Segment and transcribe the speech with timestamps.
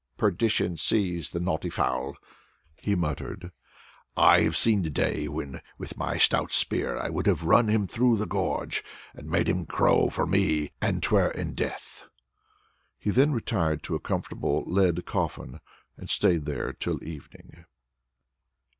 [0.17, 2.15] "Perdition seize the naughty fowl,"
[2.81, 3.51] he muttered,
[4.17, 7.85] "I have seen the day when, with my stout spear, I would have run him
[7.85, 8.83] through the gorge,
[9.13, 12.05] and made him crow for me an 'twere in death!"
[12.97, 15.59] He then retired to a comfortable lead coffin,
[15.97, 17.65] and stayed there till evening.